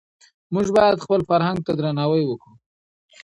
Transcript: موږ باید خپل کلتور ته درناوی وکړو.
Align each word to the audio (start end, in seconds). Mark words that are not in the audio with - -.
موږ 0.53 0.67
باید 0.77 1.03
خپل 1.05 1.19
کلتور 1.29 1.57
ته 1.65 1.71
درناوی 1.79 2.23
وکړو. 2.27 2.53